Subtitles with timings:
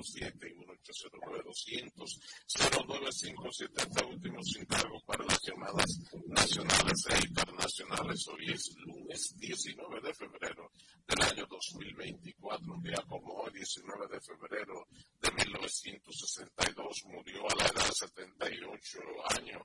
[0.00, 8.28] 207 y 1809-200, 0957 hasta último sin cargo para las llamadas nacionales e internacionales.
[8.28, 10.72] Hoy es lunes 19 de febrero
[11.06, 14.86] del año 2024, un día como hoy, 19 de febrero
[15.20, 18.98] de 1962, murió a la edad de 78
[19.38, 19.62] años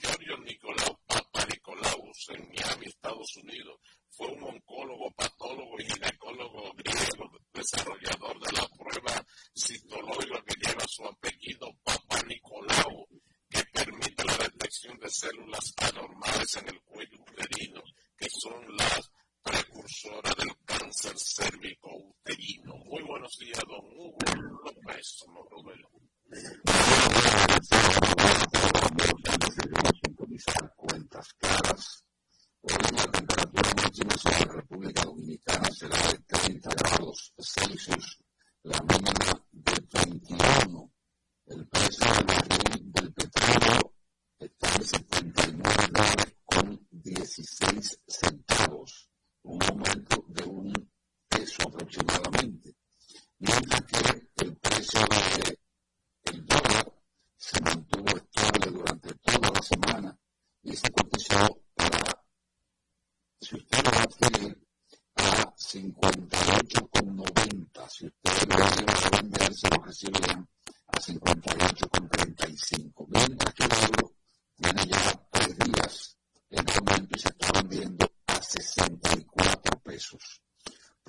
[0.00, 3.80] Giorgio Nicolau Papa Nicolau, en Miami, Estados Unidos.
[4.10, 8.17] Fue un oncólogo, patólogo y ginecólogo griego desarrollado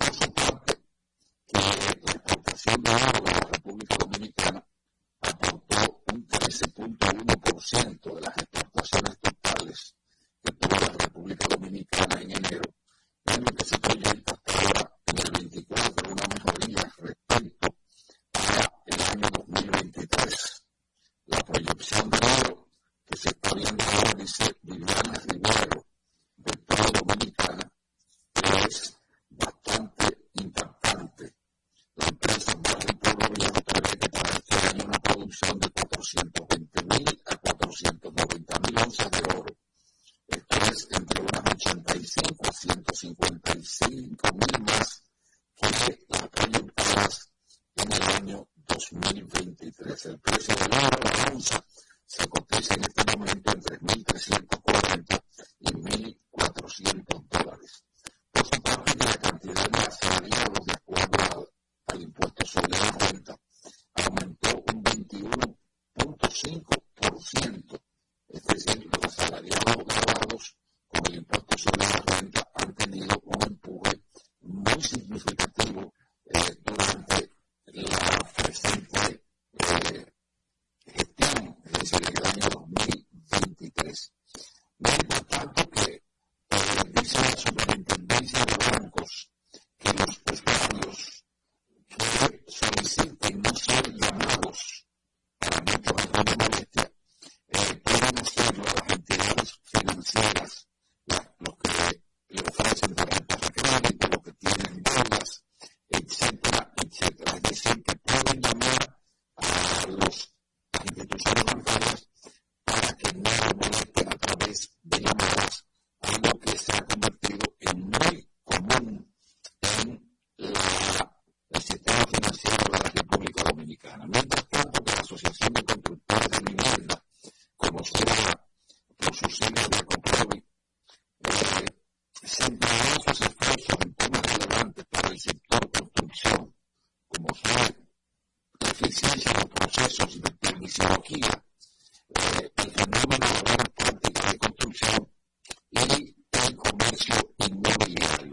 [0.00, 0.80] Por su parte,
[1.46, 4.64] que la exportación de árbol a la República Dominicana
[5.20, 9.19] aportó un 13.1% de las exportaciones.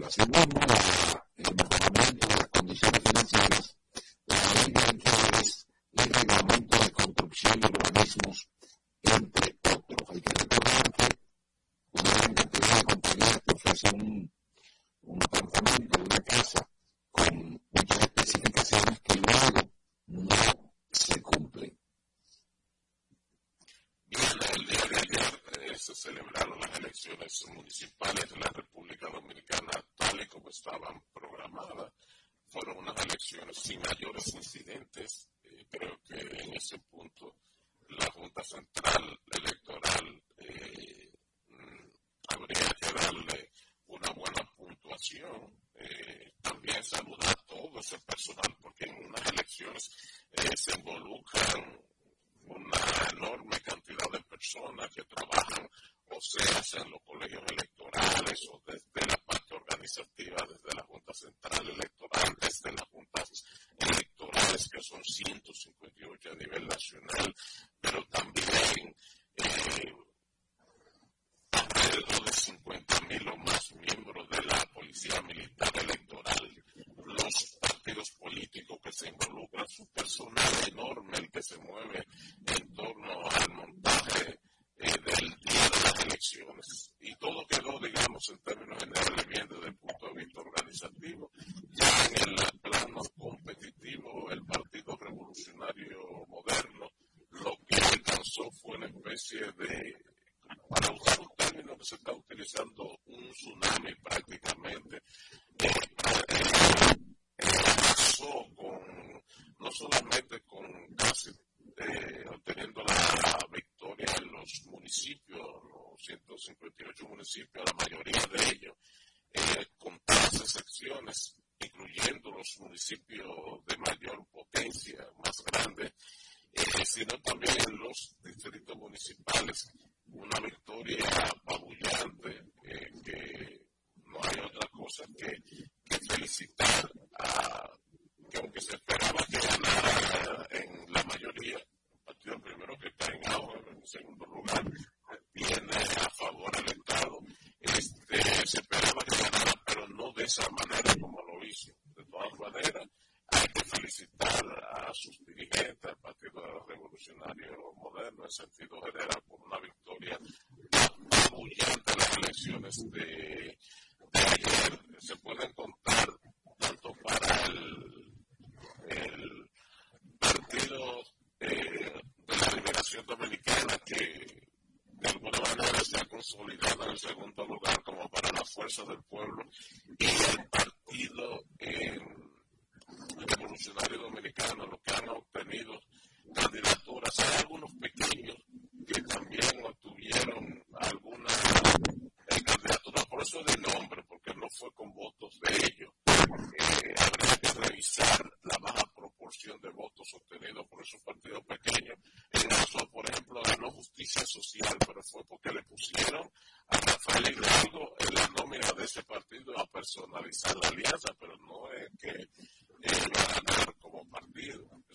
[0.07, 0.96] Asimismo, la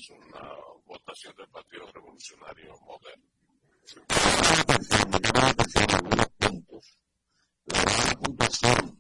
[0.03, 0.51] es una
[0.85, 3.25] votación del Partido Revolucionario Moderno.
[3.85, 4.01] Sí.
[4.09, 6.99] La puntuación, puntuación, algunos puntos.
[7.67, 8.92] La puntuación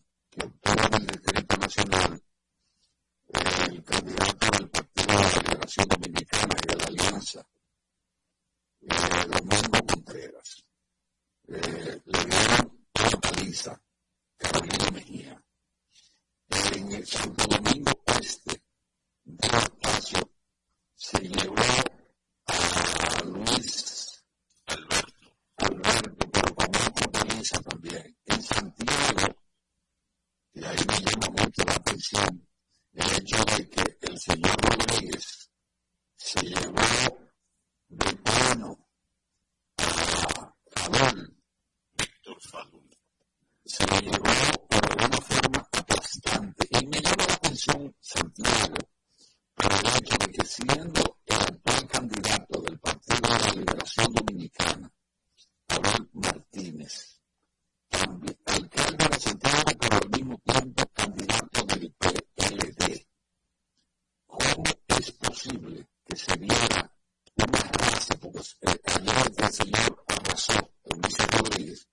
[66.13, 66.93] que se diera
[67.37, 68.41] una raza, porque
[68.85, 71.89] ayer el señor arrasó Ulises Rodríguez.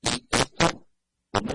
[0.00, 0.86] Y esto,
[1.30, 1.52] como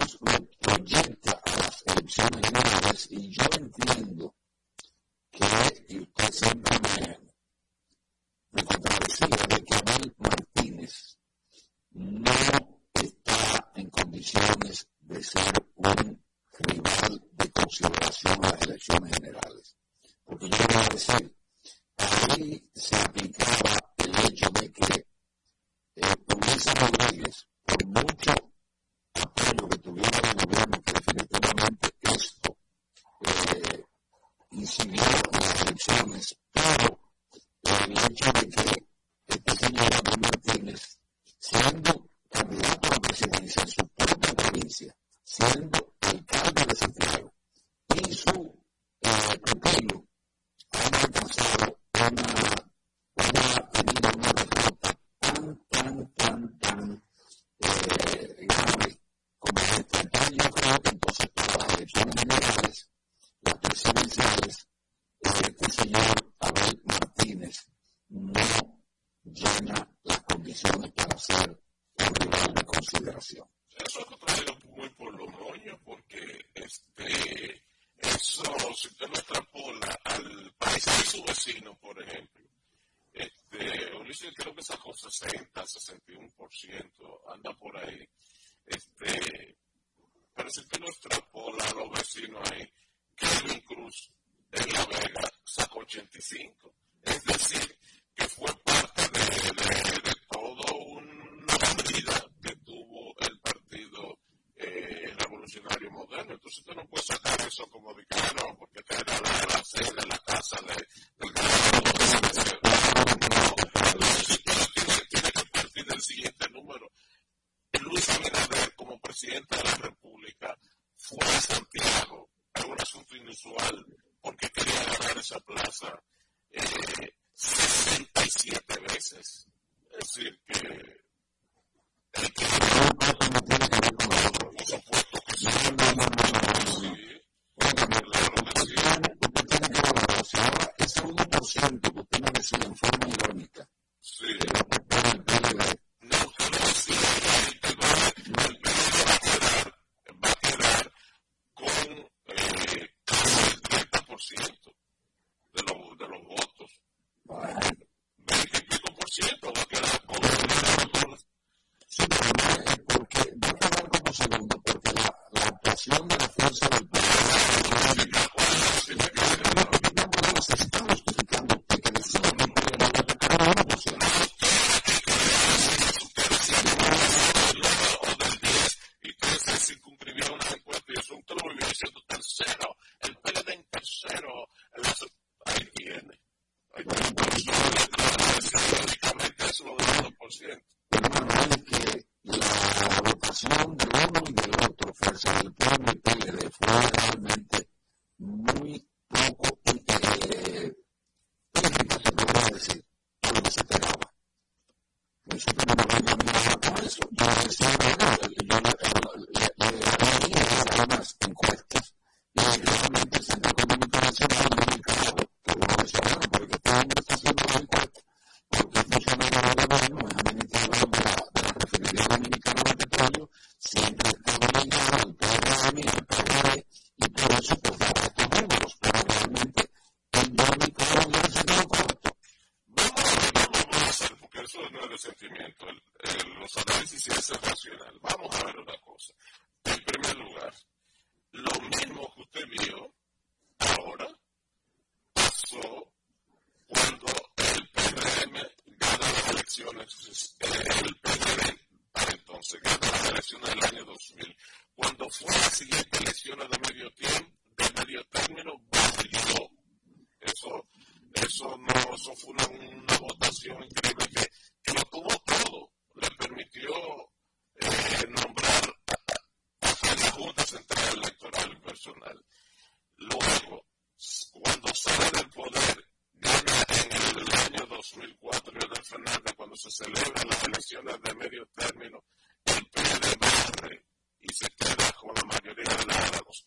[280.31, 282.03] las elecciones de medio término,
[282.45, 283.85] el PD barre
[284.21, 286.45] y se queda con la mayoría de los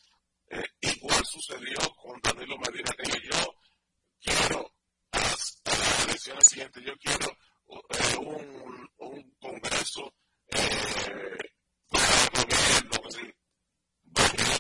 [0.51, 3.55] eh, igual sucedió con Danilo Medina, que yo
[4.21, 4.73] quiero,
[5.11, 10.15] hasta las elecciones siguientes, yo quiero eh, un, un, congreso
[10.49, 11.39] eh,
[11.89, 13.11] para el gobierno.
[13.11, 13.35] ¿sí?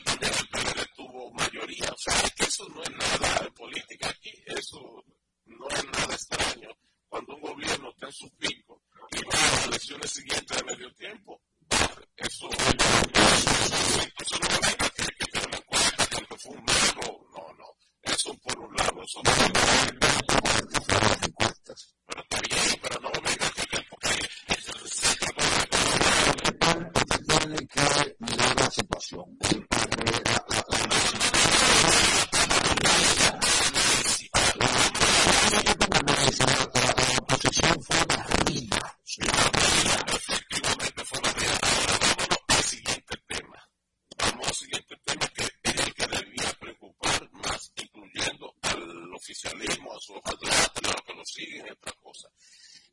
[0.04, 1.90] también el PNL tuvo mayoría.
[1.92, 5.04] O sea, que eso no es nada de política aquí, eso
[5.46, 6.70] no es nada extraño
[7.14, 8.76] cuando un gobierno está en sus picos
[9.12, 11.40] y va a las elecciones siguientes de medio tiempo,
[12.16, 12.88] eso, eso,
[14.18, 17.66] eso no me venga que, que yo me cuenta que fue un largo, no, no,
[18.02, 19.34] eso por un lado, eso no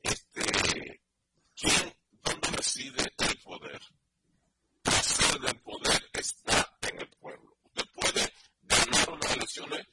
[0.02, 1.02] Este,
[1.56, 3.82] ¿Quién, dónde reside el poder?
[4.84, 7.58] La sede del poder está en el pueblo.
[7.64, 9.88] Usted puede ganar unas elecciones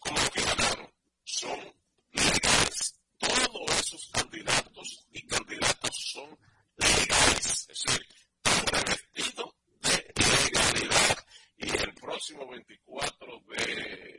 [0.00, 0.92] como lo que ganaron.
[1.24, 1.74] Son
[2.12, 2.94] legales.
[3.18, 6.38] Todos esos candidatos y candidatas son
[6.76, 7.46] legales.
[7.46, 8.06] Es decir,
[8.42, 11.26] están revestidos de legalidad.
[11.58, 14.12] Y el próximo 24 de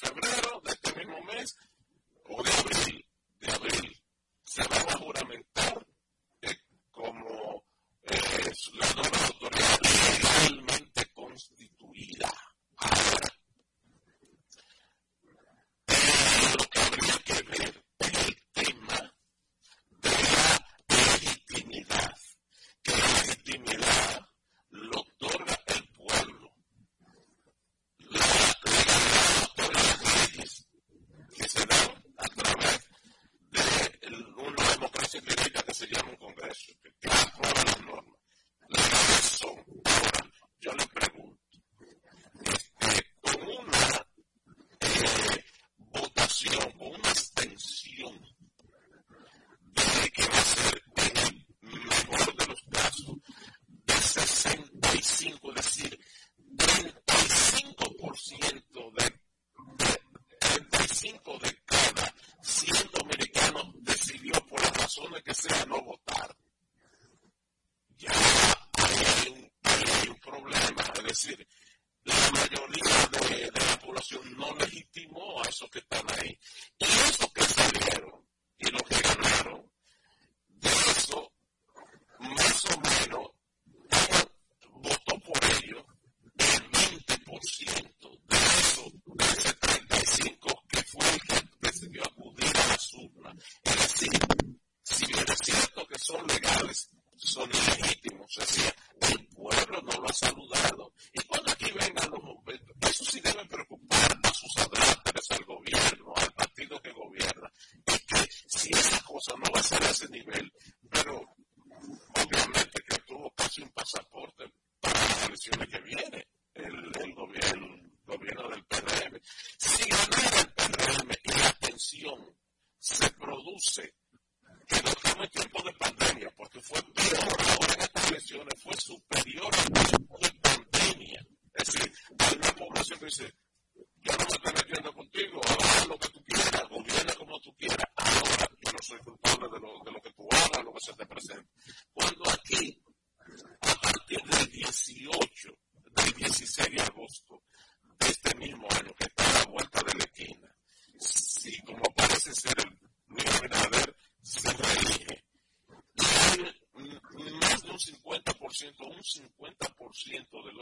[0.00, 1.56] febrero de este mismo mes,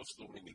[0.02, 0.51] los dominicanos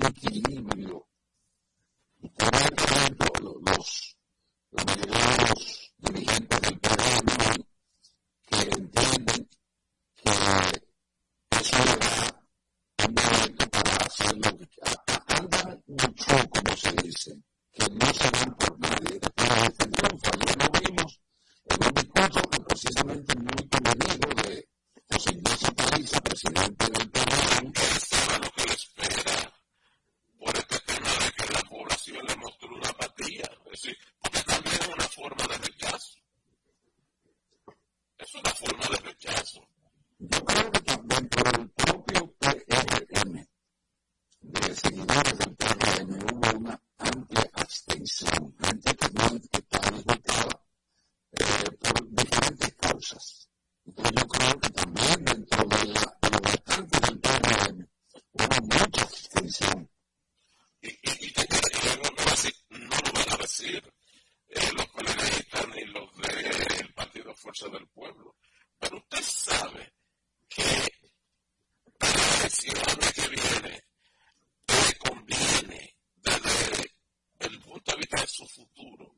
[0.00, 1.06] un equilibrio.
[2.38, 4.16] Ejemplo, lo- los,
[72.70, 73.84] El año que viene,
[74.68, 76.92] le conviene darle
[77.40, 79.14] el punto de vista de su futuro?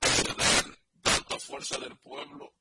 [0.00, 0.64] ¿Se dará
[1.02, 2.57] tanta fuerza del pueblo?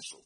[0.00, 0.16] Sí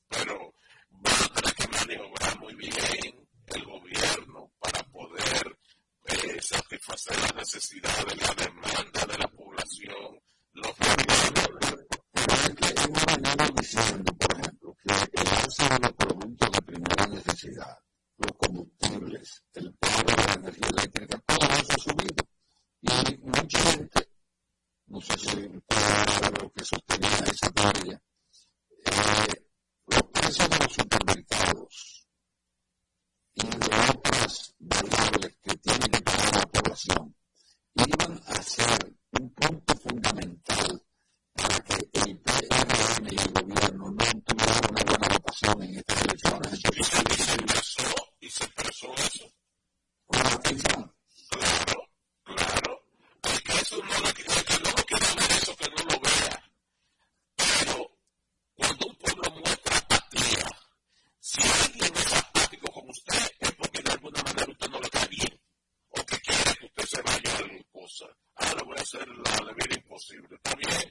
[70.24, 70.89] o sí.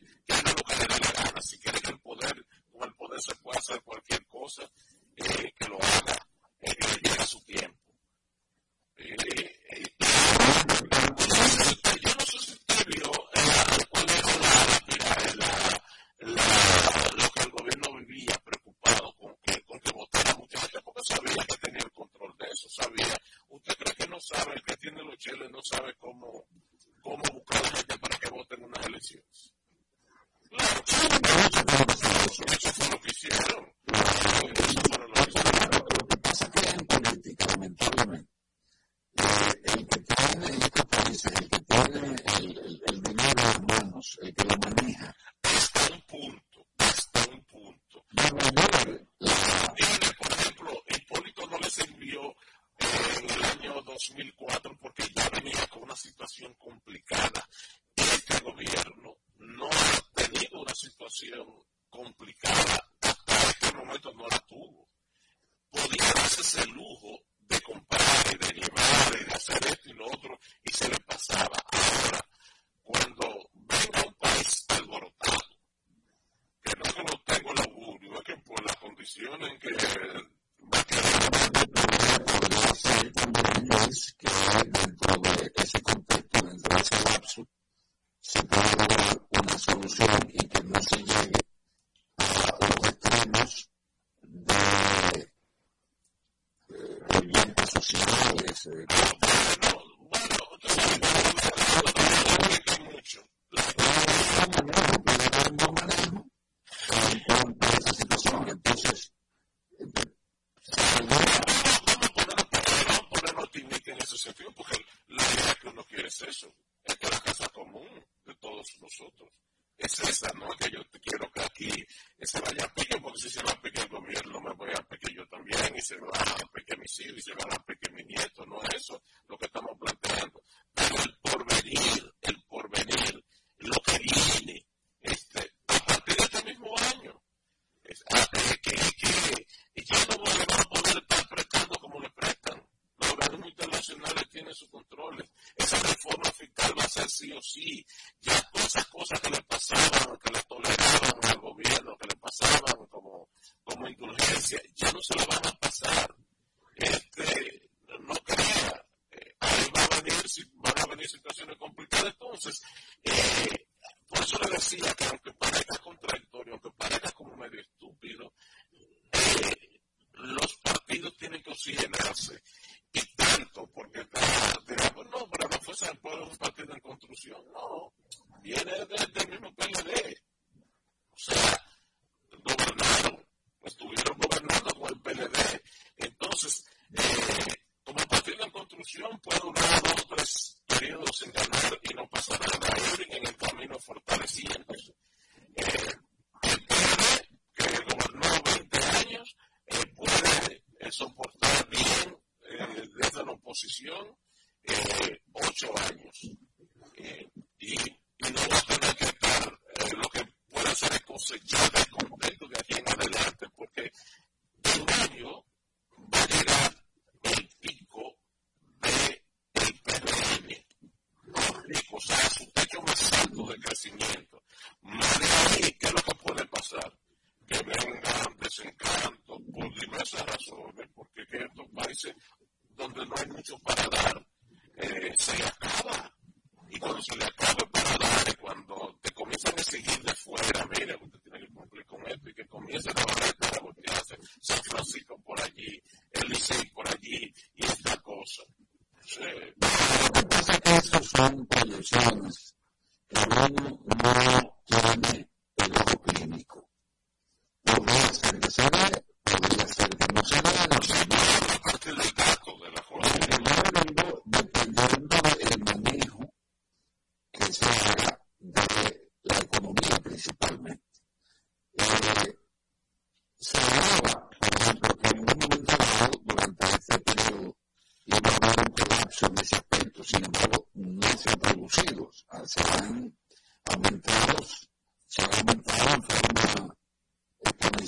[147.49, 147.85] si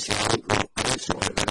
[0.09, 1.50] Islamic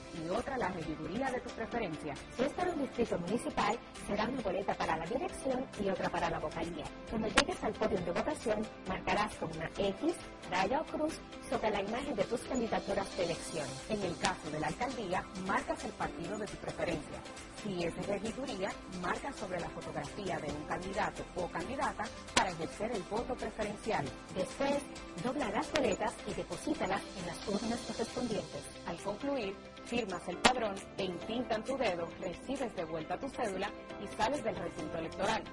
[0.13, 2.13] y otra la regiduría de tu preferencia.
[2.35, 6.29] Si es para un distrito municipal, será una boleta para la dirección y otra para
[6.29, 6.85] la vocalía.
[7.09, 10.15] Cuando llegues al podio de votación, marcarás con una X,
[10.49, 11.19] raya o cruz
[11.49, 13.67] sobre la imagen de tus candidaturas de elección.
[13.89, 17.19] En el caso de la alcaldía, marcas el partido de tu preferencia.
[17.63, 18.71] Si es de regiduría,
[19.01, 22.03] marca sobre la fotografía de un candidato o candidata
[22.35, 24.05] para ejercer el voto preferencial.
[24.35, 24.81] Después,
[25.23, 28.63] dobla las boletas y deposítalas en las urnas correspondientes.
[28.87, 29.55] Al concluir,
[30.01, 33.69] firmas el padrón, te intintan tu dedo, recibes de vuelta tu cédula
[34.03, 35.43] y sales del recinto electoral.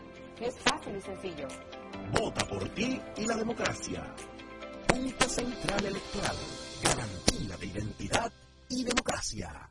[0.40, 1.48] Es fácil y sencillo.
[2.12, 4.02] Vota por ti y la democracia.
[4.86, 6.36] Punto Central Electoral.
[6.82, 8.32] Garantía de identidad
[8.70, 9.70] y democracia.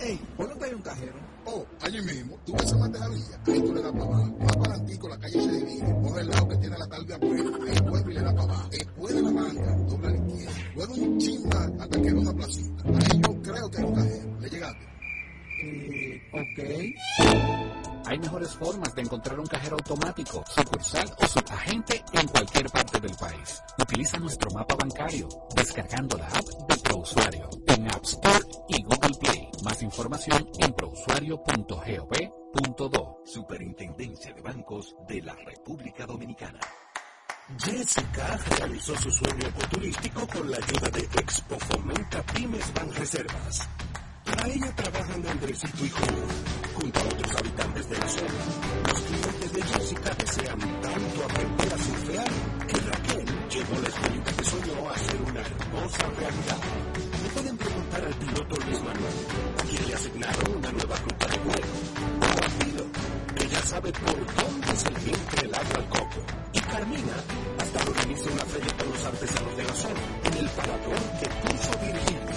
[0.00, 1.12] Ey, ¿por no hay un cajero?
[1.46, 2.38] Oh, allí mismo.
[2.44, 3.40] Tú ves a mantejalilla.
[3.46, 4.36] Ahí tú le das para abajo.
[4.38, 5.94] Más para adelante, la calle se divide.
[6.02, 7.50] Coge el lado que tiene la tarde afuera.
[7.66, 8.68] Ahí vuelve y le da para abajo.
[8.70, 10.52] Después de la manga, dobla a la izquierda.
[10.74, 12.82] Luego un chinga hasta que ve una placita.
[12.84, 14.40] Ahí yo creo que hay un cajero.
[14.40, 14.84] ¿Le llegaste?
[15.60, 17.77] Eh, ok.
[18.08, 23.14] Hay mejores formas de encontrar un cajero automático, sucursal o subagente en cualquier parte del
[23.14, 23.62] país.
[23.78, 29.50] Utiliza nuestro mapa bancario descargando la app de ProUsuario en App Store y Google Play.
[29.62, 33.20] Más información en prousuario.gov.do.
[33.26, 36.60] Superintendencia de Bancos de la República Dominicana.
[37.58, 43.68] Jessica realizó su sueño ecoturístico con la ayuda de Expo Fomenta Pymes Banreservas.
[45.26, 46.24] Andresito y Julio,
[46.74, 48.38] junto a otros habitantes de la zona.
[48.86, 52.28] Los clientes de Jessica desean tanto aprender a surfear
[52.68, 56.58] que Raquel llevó la experiencia que soñó a hacer una hermosa realidad.
[57.22, 59.18] Le pueden preguntar al piloto Luis Manuel,
[59.58, 61.66] a quien le asignaron una nueva ruta de vuelo.
[62.20, 62.84] Tranquilo,
[63.40, 66.20] ella sabe por dónde se limpia el agua al coco.
[66.52, 67.16] Y Carmina
[67.58, 71.70] hasta organiza una feria para los artesanos de la zona, en el parador que puso
[71.80, 72.27] Virgilio.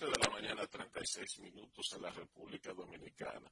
[0.00, 3.50] 7 de la mañana, 36 minutos en la República Dominicana.